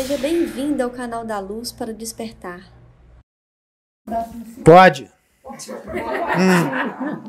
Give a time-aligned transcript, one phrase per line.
[0.00, 2.72] Seja bem-vindo ao canal da Luz para Despertar.
[4.64, 5.10] Pode.
[6.38, 7.20] Hum.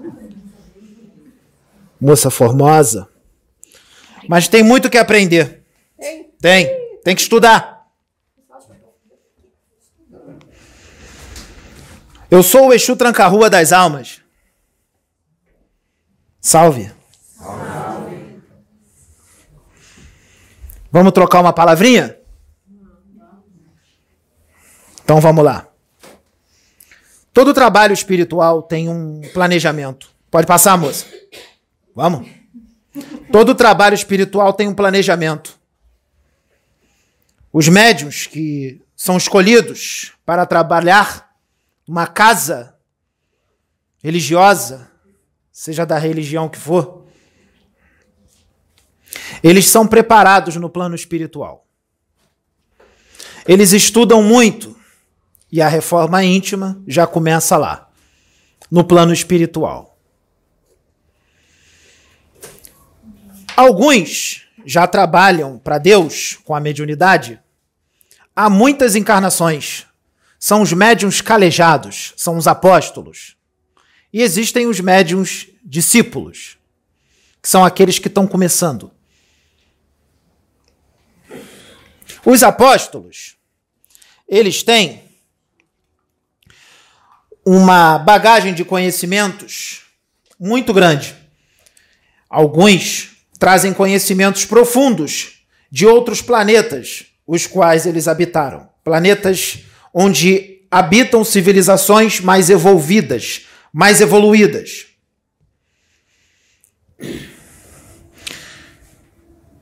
[2.00, 3.10] Moça formosa.
[4.26, 5.66] Mas tem muito que aprender.
[6.40, 6.70] Tem.
[7.04, 7.92] Tem que estudar.
[12.30, 14.22] Eu sou o Exu Tranca-Rua das Almas.
[16.40, 16.90] Salve.
[17.38, 18.42] Salve.
[20.90, 22.21] Vamos trocar uma palavrinha?
[25.12, 25.68] Então vamos lá.
[27.34, 30.10] Todo trabalho espiritual tem um planejamento.
[30.32, 31.06] Pode passar, moça.
[31.94, 32.30] Vamos.
[33.30, 35.60] Todo trabalho espiritual tem um planejamento.
[37.52, 41.36] Os médios que são escolhidos para trabalhar
[41.86, 42.74] uma casa
[44.02, 44.90] religiosa,
[45.52, 47.06] seja da religião que for,
[49.44, 51.68] eles são preparados no plano espiritual.
[53.46, 54.80] Eles estudam muito
[55.52, 57.90] e a reforma íntima já começa lá,
[58.70, 59.98] no plano espiritual.
[63.56, 67.40] Alguns já trabalham para Deus com a mediunidade
[68.36, 69.86] há muitas encarnações.
[70.40, 73.36] São os médiums calejados, são os apóstolos.
[74.12, 76.58] E existem os médiums discípulos,
[77.42, 78.92] que são aqueles que estão começando.
[82.26, 83.36] Os apóstolos,
[84.28, 85.11] eles têm
[87.46, 89.82] uma bagagem de conhecimentos
[90.40, 91.16] muito grande.
[92.30, 98.70] Alguns trazem conhecimentos profundos de outros planetas, os quais eles habitaram.
[98.84, 99.60] Planetas
[99.94, 104.86] onde habitam civilizações mais evolvidas, mais evoluídas.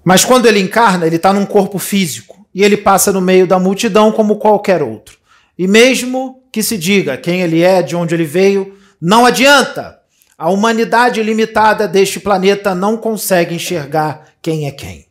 [0.04, 3.60] Mas quando ele encarna, ele está num corpo físico e ele passa no meio da
[3.60, 5.18] multidão como qualquer outro.
[5.58, 10.00] E mesmo que se diga quem ele é, de onde ele veio, não adianta.
[10.38, 15.08] A humanidade limitada deste planeta não consegue enxergar quem é quem.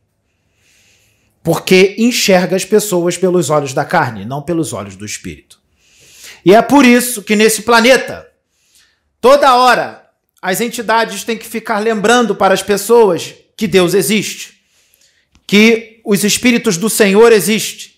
[1.42, 5.60] Porque enxerga as pessoas pelos olhos da carne, não pelos olhos do espírito.
[6.44, 8.26] E é por isso que nesse planeta,
[9.20, 10.08] toda hora,
[10.40, 14.60] as entidades têm que ficar lembrando para as pessoas que Deus existe,
[15.46, 17.92] que os espíritos do Senhor existem,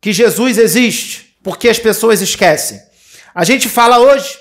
[0.00, 2.80] que Jesus existe, porque as pessoas esquecem.
[3.34, 4.36] A gente fala hoje,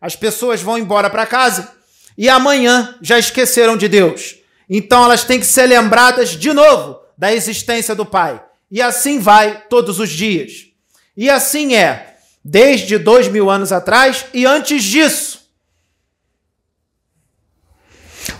[0.00, 1.70] as pessoas vão embora para casa
[2.16, 4.36] e amanhã já esqueceram de Deus.
[4.68, 8.42] Então elas têm que ser lembradas de novo da existência do Pai.
[8.70, 10.66] E assim vai todos os dias.
[11.14, 15.46] E assim é, desde dois mil anos atrás e antes disso.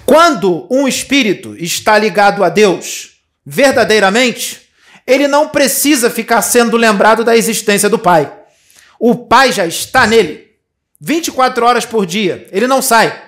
[0.07, 4.66] Quando um espírito está ligado a Deus verdadeiramente,
[5.07, 8.33] ele não precisa ficar sendo lembrado da existência do Pai.
[8.99, 10.51] O Pai já está nele.
[11.01, 12.49] 24 horas por dia.
[12.51, 13.23] Ele não sai.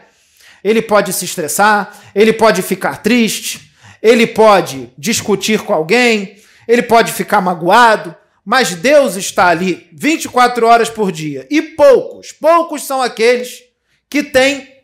[0.64, 3.72] Ele pode se estressar, ele pode ficar triste,
[4.02, 8.14] ele pode discutir com alguém, ele pode ficar magoado,
[8.44, 11.46] mas Deus está ali 24 horas por dia.
[11.48, 13.62] E poucos, poucos são aqueles
[14.10, 14.76] que têm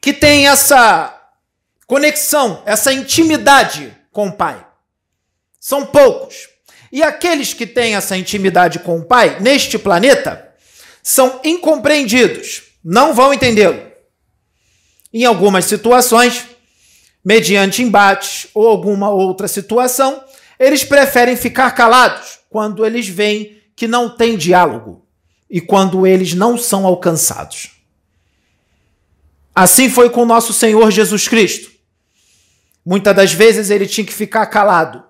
[0.00, 1.14] que têm essa
[1.86, 4.67] conexão, essa intimidade com o Pai.
[5.60, 6.48] São poucos.
[6.90, 10.48] E aqueles que têm essa intimidade com o Pai neste planeta
[11.02, 13.82] são incompreendidos, não vão entendê-lo.
[15.12, 16.46] Em algumas situações,
[17.24, 20.22] mediante embates ou alguma outra situação,
[20.58, 25.06] eles preferem ficar calados quando eles veem que não tem diálogo
[25.48, 27.70] e quando eles não são alcançados.
[29.54, 31.70] Assim foi com nosso Senhor Jesus Cristo.
[32.84, 35.07] Muitas das vezes ele tinha que ficar calado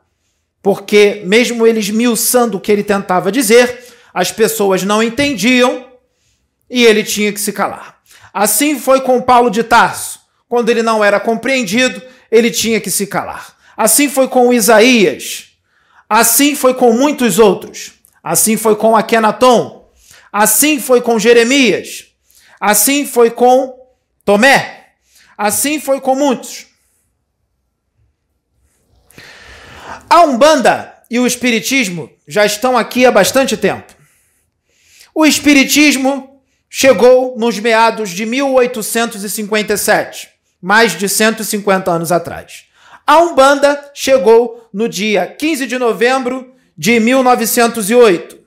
[0.63, 5.87] porque, mesmo ele esmiuçando o que ele tentava dizer, as pessoas não entendiam
[6.69, 8.01] e ele tinha que se calar.
[8.33, 10.21] Assim foi com Paulo de Tarso.
[10.49, 13.57] Quando ele não era compreendido, ele tinha que se calar.
[13.77, 15.49] Assim foi com Isaías.
[16.09, 17.93] Assim foi com muitos outros.
[18.23, 19.89] Assim foi com Akenaton.
[20.33, 22.07] Assim foi com Jeremias.
[22.61, 23.79] Assim foi com
[24.25, 24.87] Tomé.
[25.37, 26.68] Assim foi com muitos.
[30.11, 33.93] A Umbanda e o Espiritismo já estão aqui há bastante tempo.
[35.15, 36.41] O Espiritismo
[36.71, 40.31] chegou nos meados de 1857,
[40.63, 42.65] mais de 150 anos atrás.
[43.07, 48.39] A Umbanda chegou no dia 15 de novembro de 1908.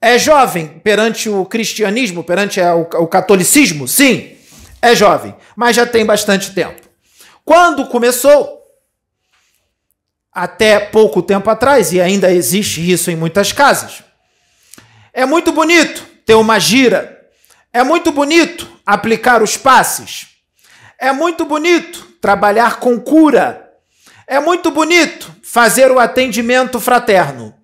[0.00, 3.86] É jovem perante o cristianismo, perante o catolicismo?
[3.86, 4.34] Sim,
[4.80, 6.80] é jovem, mas já tem bastante tempo.
[7.44, 8.55] Quando começou,
[10.36, 14.04] até pouco tempo atrás, e ainda existe isso em muitas casas.
[15.10, 17.26] É muito bonito ter uma gira,
[17.72, 20.26] é muito bonito aplicar os passes,
[20.98, 23.72] é muito bonito trabalhar com cura,
[24.26, 27.54] é muito bonito fazer o atendimento fraterno,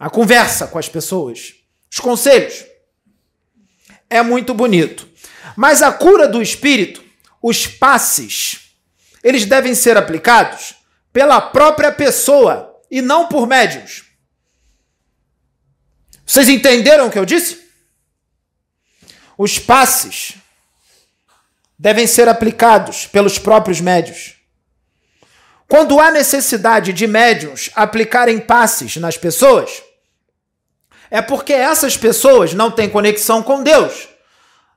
[0.00, 1.54] a conversa com as pessoas,
[1.88, 2.64] os conselhos.
[4.10, 5.08] É muito bonito.
[5.54, 7.04] Mas a cura do espírito,
[7.40, 8.72] os passes,
[9.22, 10.77] eles devem ser aplicados
[11.12, 14.04] pela própria pessoa e não por médios.
[16.26, 17.66] Vocês entenderam o que eu disse?
[19.36, 20.34] Os passes
[21.78, 24.34] devem ser aplicados pelos próprios médios.
[25.68, 29.82] Quando há necessidade de médios aplicarem passes nas pessoas,
[31.10, 34.08] é porque essas pessoas não têm conexão com Deus,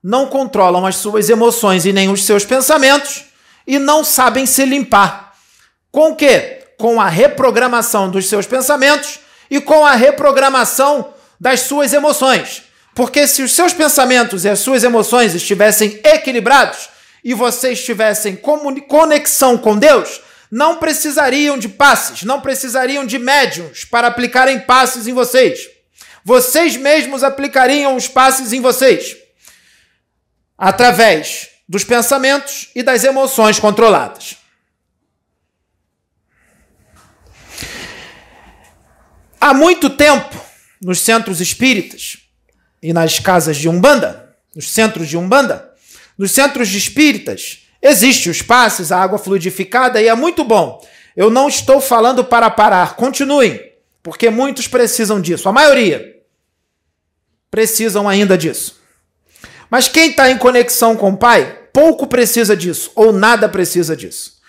[0.04, 3.26] não controlam as suas emoções e nem os seus pensamentos
[3.66, 5.31] e não sabem se limpar.
[5.92, 6.64] Com o quê?
[6.78, 12.64] Com a reprogramação dos seus pensamentos e com a reprogramação das suas emoções.
[12.96, 16.90] Porque se os seus pensamentos e as suas emoções estivessem equilibrados
[17.24, 24.08] e vocês tivessem conexão com Deus, não precisariam de passes, não precisariam de médiums para
[24.08, 25.70] aplicarem passes em vocês.
[26.24, 29.18] Vocês mesmos aplicariam os passes em vocês
[30.58, 34.41] através dos pensamentos e das emoções controladas.
[39.44, 40.40] Há muito tempo,
[40.80, 42.20] nos centros espíritas
[42.80, 45.74] e nas casas de Umbanda, nos centros de Umbanda,
[46.16, 50.80] nos centros de espíritas, existe os passes, a água fluidificada e é muito bom.
[51.18, 53.60] Eu não estou falando para parar, continuem,
[54.04, 56.18] porque muitos precisam disso, a maioria
[57.50, 58.80] precisam ainda disso.
[59.72, 64.40] Mas quem está em conexão com o Pai, pouco precisa disso, ou nada precisa disso.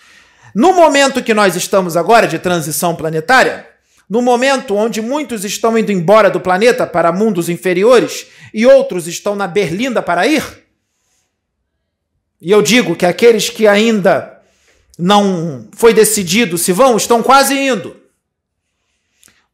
[0.53, 3.72] No momento que nós estamos agora de transição planetária,
[4.13, 9.35] no momento onde muitos estão indo embora do planeta para mundos inferiores e outros estão
[9.35, 10.43] na berlinda para ir,
[12.39, 14.39] e eu digo que aqueles que ainda
[14.99, 17.99] não foi decidido se vão, estão quase indo.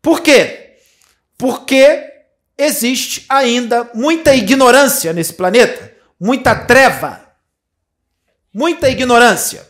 [0.02, 0.74] Por quê?
[1.38, 2.04] Porque
[2.58, 5.90] existe ainda muita ignorância nesse planeta,
[6.20, 7.26] muita treva,
[8.54, 9.69] muita ignorância.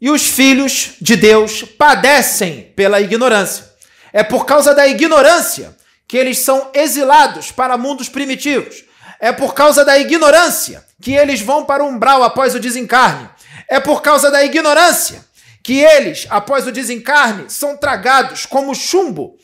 [0.00, 3.64] E os filhos de Deus padecem pela ignorância.
[4.12, 5.74] É por causa da ignorância
[6.06, 8.84] que eles são exilados para mundos primitivos.
[9.18, 13.28] É por causa da ignorância que eles vão para o umbral após o desencarne.
[13.68, 15.24] É por causa da ignorância
[15.62, 19.36] que eles, após o desencarne, são tragados como chumbo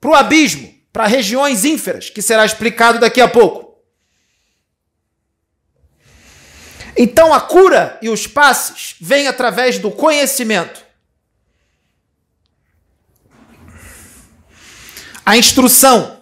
[0.00, 3.67] para o abismo, para regiões ínferas, que será explicado daqui a pouco.
[7.00, 10.82] Então a cura e os passes vêm através do conhecimento.
[15.24, 16.18] A instrução.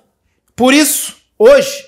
[0.54, 1.82] Por isso, hoje,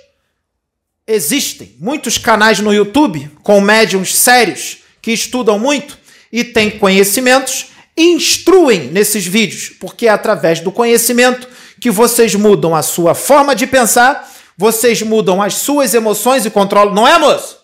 [1.07, 5.99] existem muitos canais no YouTube com médiums sérios que estudam muito
[6.33, 11.49] e têm conhecimentos instruem nesses vídeos, porque é através do conhecimento
[11.81, 16.95] que vocês mudam a sua forma de pensar, vocês mudam as suas emoções e controlam.
[16.95, 17.58] Não é, moço?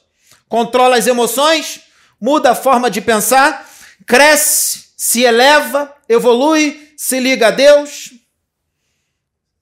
[0.49, 1.81] Controla as emoções,
[2.20, 3.69] muda a forma de pensar,
[4.06, 8.12] cresce, se eleva, evolui, se liga a Deus,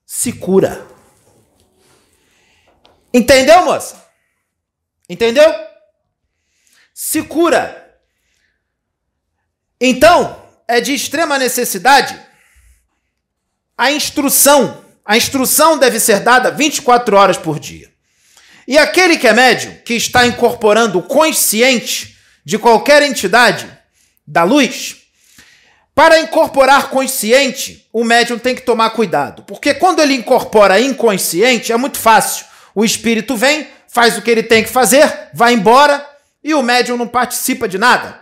[0.07, 0.87] se cura.
[3.13, 4.07] Entendeu, moça?
[5.09, 5.53] Entendeu?
[6.95, 7.99] Se cura.
[9.81, 12.19] Então, é de extrema necessidade
[13.77, 14.85] a instrução.
[15.05, 17.92] A instrução deve ser dada 24 horas por dia.
[18.67, 23.69] E aquele que é médium, que está incorporando o consciente de qualquer entidade
[24.27, 24.97] da luz,
[25.95, 29.43] para incorporar consciente, o médium tem que tomar cuidado.
[29.43, 32.47] Porque quando ele incorpora inconsciente, é muito fácil.
[32.75, 36.09] O espírito vem, faz o que ele tem que fazer, vai embora
[36.43, 38.21] e o médium não participa de nada.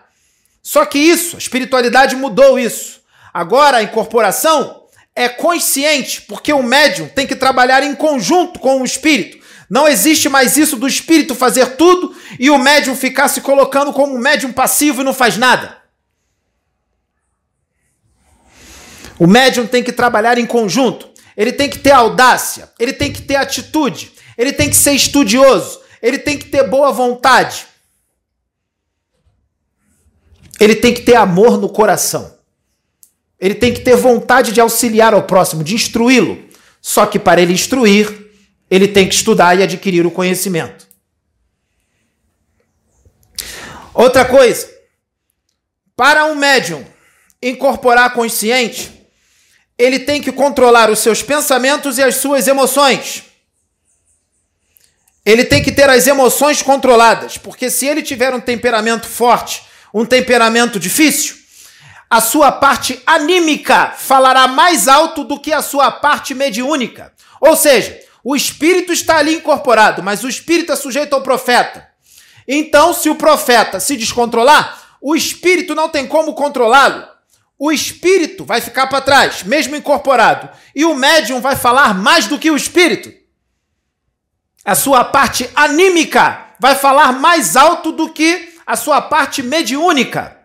[0.62, 3.00] Só que isso, a espiritualidade mudou isso.
[3.32, 8.85] Agora a incorporação é consciente, porque o médium tem que trabalhar em conjunto com o
[8.85, 9.38] espírito.
[9.70, 14.16] Não existe mais isso do espírito fazer tudo e o médium ficar se colocando como
[14.16, 15.78] um médium passivo e não faz nada.
[19.16, 21.08] O médium tem que trabalhar em conjunto.
[21.36, 25.80] Ele tem que ter audácia, ele tem que ter atitude, ele tem que ser estudioso,
[26.02, 27.66] ele tem que ter boa vontade.
[30.58, 32.36] Ele tem que ter amor no coração.
[33.38, 36.42] Ele tem que ter vontade de auxiliar ao próximo, de instruí-lo.
[36.82, 38.29] Só que para ele instruir,
[38.70, 40.88] ele tem que estudar e adquirir o conhecimento.
[43.92, 44.70] Outra coisa,
[45.96, 46.86] para um médium
[47.42, 49.08] incorporar consciente,
[49.76, 53.24] ele tem que controlar os seus pensamentos e as suas emoções.
[55.26, 60.04] Ele tem que ter as emoções controladas, porque se ele tiver um temperamento forte, um
[60.04, 61.36] temperamento difícil,
[62.08, 67.12] a sua parte anímica falará mais alto do que a sua parte mediúnica.
[67.40, 71.88] Ou seja, o espírito está ali incorporado, mas o espírito é sujeito ao profeta.
[72.46, 77.10] Então, se o profeta se descontrolar, o espírito não tem como controlá-lo
[77.62, 82.38] o espírito vai ficar para trás, mesmo incorporado, e o médium vai falar mais do
[82.38, 83.12] que o espírito.
[84.64, 90.38] A sua parte anímica vai falar mais alto do que a sua parte mediúnica.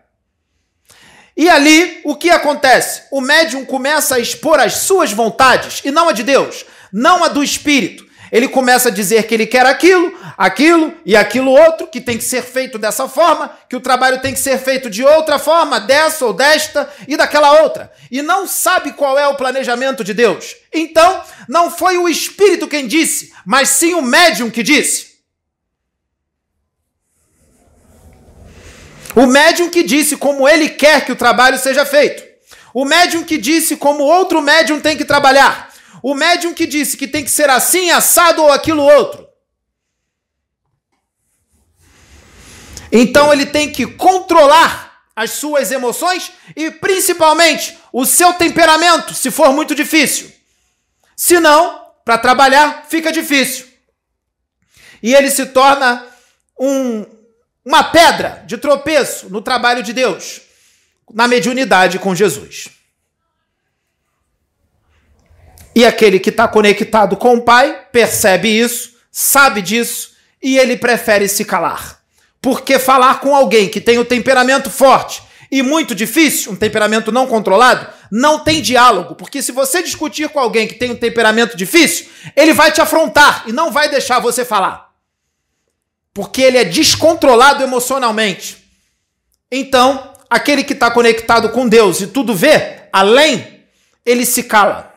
[1.34, 3.04] E ali, o que acontece?
[3.10, 7.28] O médium começa a expor as suas vontades, e não a de Deus, não a
[7.28, 8.06] do espírito.
[8.30, 12.24] Ele começa a dizer que ele quer aquilo, aquilo e aquilo outro, que tem que
[12.24, 16.24] ser feito dessa forma, que o trabalho tem que ser feito de outra forma, dessa
[16.26, 17.92] ou desta e daquela outra.
[18.10, 20.56] E não sabe qual é o planejamento de Deus.
[20.72, 25.16] Então, não foi o Espírito quem disse, mas sim o médium que disse.
[29.14, 32.22] O médium que disse como ele quer que o trabalho seja feito.
[32.74, 35.65] O médium que disse como outro médium tem que trabalhar.
[36.08, 39.26] O médium que disse que tem que ser assim, assado ou aquilo outro.
[42.92, 49.52] Então ele tem que controlar as suas emoções e principalmente o seu temperamento, se for
[49.52, 50.30] muito difícil.
[51.16, 53.66] Se não, para trabalhar fica difícil.
[55.02, 56.06] E ele se torna
[56.56, 57.04] um,
[57.64, 60.40] uma pedra de tropeço no trabalho de Deus,
[61.12, 62.75] na mediunidade com Jesus.
[65.76, 71.28] E aquele que está conectado com o Pai percebe isso, sabe disso e ele prefere
[71.28, 72.00] se calar.
[72.40, 77.26] Porque falar com alguém que tem o temperamento forte e muito difícil, um temperamento não
[77.26, 79.16] controlado, não tem diálogo.
[79.16, 83.44] Porque se você discutir com alguém que tem um temperamento difícil, ele vai te afrontar
[83.46, 84.94] e não vai deixar você falar.
[86.14, 88.66] Porque ele é descontrolado emocionalmente.
[89.52, 93.62] Então, aquele que está conectado com Deus e tudo vê, além,
[94.06, 94.95] ele se cala.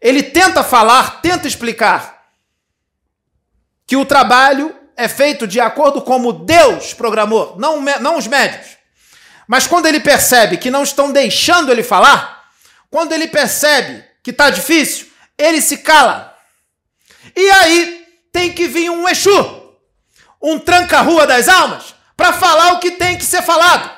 [0.00, 2.26] Ele tenta falar, tenta explicar
[3.86, 8.76] que o trabalho é feito de acordo como Deus programou, não, não os médios.
[9.46, 12.50] Mas quando ele percebe que não estão deixando ele falar,
[12.90, 16.36] quando ele percebe que está difícil, ele se cala.
[17.34, 19.72] E aí tem que vir um Exu,
[20.42, 23.90] um tranca-rua das almas, para falar o que tem que ser falado.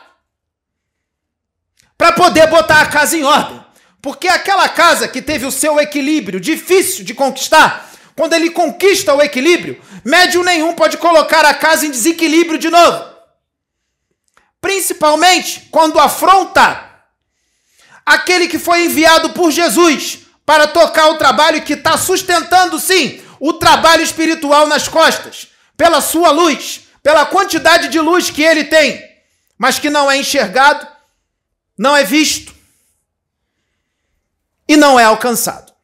[1.99, 3.65] Para poder botar a casa em ordem.
[4.03, 9.23] Porque aquela casa que teve o seu equilíbrio difícil de conquistar, quando ele conquista o
[9.23, 13.11] equilíbrio, médium nenhum pode colocar a casa em desequilíbrio de novo.
[14.61, 16.89] Principalmente quando afronta
[18.05, 23.53] aquele que foi enviado por Jesus para tocar o trabalho que está sustentando, sim, o
[23.53, 29.03] trabalho espiritual nas costas, pela sua luz, pela quantidade de luz que ele tem,
[29.57, 30.87] mas que não é enxergado,
[31.79, 32.60] não é visto
[34.71, 35.75] e não é alcançado.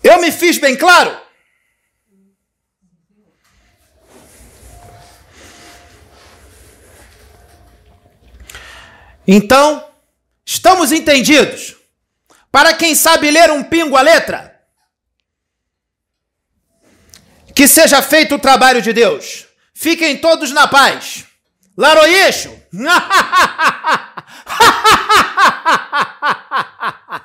[0.00, 1.20] Eu me fiz bem claro?
[9.26, 9.92] Então,
[10.46, 11.74] estamos entendidos?
[12.52, 14.64] Para quem sabe ler um pingo a letra,
[17.56, 19.51] que seja feito o trabalho de Deus.
[19.82, 21.24] Fiquem todos na paz.
[21.76, 22.56] Laroyeixo!